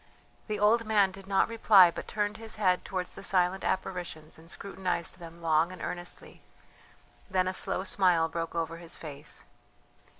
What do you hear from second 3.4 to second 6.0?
apparitions and scrutinized them long and